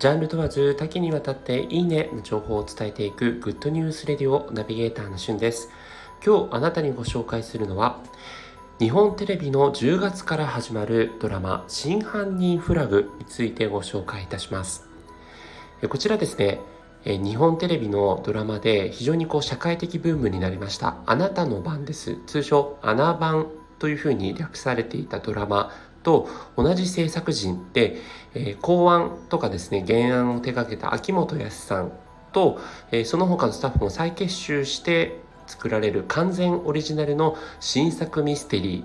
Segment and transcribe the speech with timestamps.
[0.00, 5.68] ジャンル問わず多岐にわたっていいねの情報を伝えていくグッドニュースレディオナビゲーターのしゅんです。
[6.24, 8.00] 今日あなたにご紹介するのは
[8.78, 14.88] 日本テレビの10月から始まるドラマ真犯人フラグについてご紹介いたします。
[15.86, 16.60] こちらですね、
[17.04, 23.48] 日本テレビのドラマで非常にこう社会的ブームになりましたあなたの番です通称アナ番
[23.78, 25.72] というふうに略されていたドラマ
[26.02, 27.98] と同じ制作陣で、
[28.34, 31.92] えー、考案とかですね原案を手掛けた秋元康さん
[32.32, 32.58] と、
[32.90, 38.84] えー、その他のスタッフも再結集して作られる完全オリジナルの新作ミステリ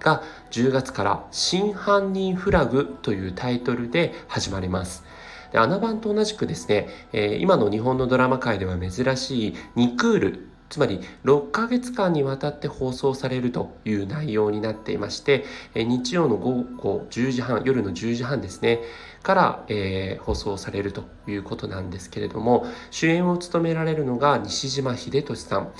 [0.00, 5.04] ーが10月から「真犯人フラグ」というタイトルで始まります。
[5.50, 18.80] でアナ版と同じくですね、えー、今の日本のドラマ界では珍しい2クールつまり6ヶ月間にわたって放送されるという内容になっていまして日曜の午後10時半夜の10時半ですね
[19.22, 25.72] から、えー、放送されるということなんですけれども主演を務められるのが西島秀俊さん、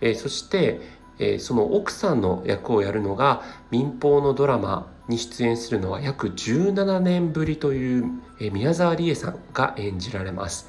[0.00, 0.80] えー、そして、
[1.18, 8.04] えー、その奥さんの役をやるのが民放のドラマに出演するのは約17年ぶりという、
[8.40, 10.68] え宮沢りえさんが演じられます。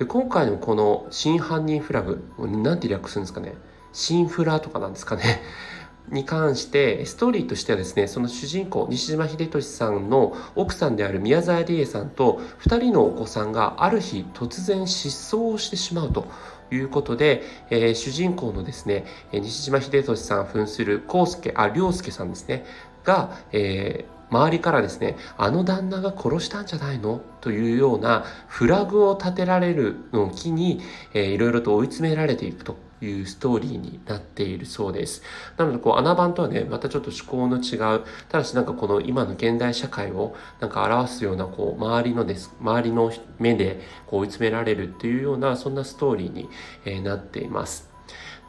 [0.00, 3.52] で今回のこの真犯人フラグなんて略するんですかね。
[3.92, 5.42] 新フラとかなんですかね。
[6.08, 16.24] に関してストーリーとしてはですねその主人公西島秀俊さんの奥さんである宮沢りえさんと2人のお子さんがある日突然失踪してしまうと。
[16.72, 22.64] いうことで、えー、主人公のですね西島秀俊さん扮する康介あ涼介さんですね。
[23.04, 27.20] が、えー周りからですねあの旦那が殺したんじゃないの？
[27.40, 30.80] というようなフラグを立てられるのを機に、
[31.14, 35.22] えー、いろいろと追い詰められていくというストーリーになっているそうです。
[35.56, 46.50] なので、こう、穴番とはね、またちょっと趣向の違う、ただしなんかこの今の現代社会をなんか表すような、こう、周りのです、周りの目でこう追い詰められるっていうような、そんなストーリーに、
[46.84, 47.88] え、なっています。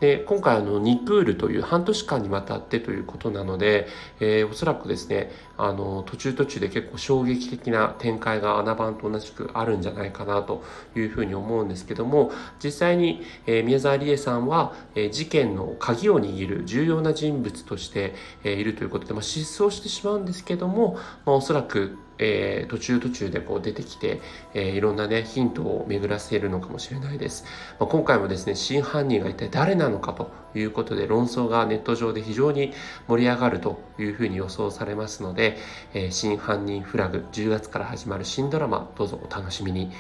[0.02, 3.88] で今回あの2クールという半年間にわたってということなので、
[4.20, 10.64] えー、おそらくですねあの途中途中で結構衝撃的な展開が穴番と同じくあるんじゃないかなと
[10.96, 12.32] いうふうに思うんですけども
[12.64, 24.22] 実際に、え、宮沢りえさんは、え、事件の鍵を握る重要な人物として、え、いるということで、まあ、失踪してしまうんですけども、まあ、おそらくえー、途中途中でこう出てきて、
[24.54, 27.44] えー、いろんなねヒントを巡らせるのかもしれないです、
[27.80, 32.74] まあ、今回もですね真犯人が一体誰なのかということで論争がネット上で非常に
[33.08, 35.58] 盛り上がるというふうに予想されますので、
[35.94, 39.92] えー、真犯人フラグ10月から始まる新ドラマどうぞお楽しみに。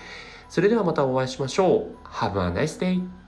[0.49, 2.07] それではまたお会いしましょう。
[2.07, 3.20] Have a nice day!